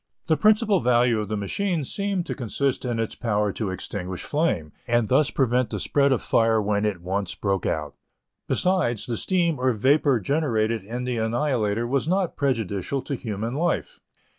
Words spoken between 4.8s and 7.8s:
and thus prevent the spread of fire when it once broke